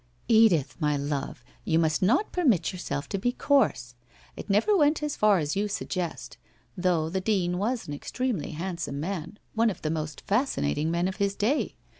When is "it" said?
4.35-4.49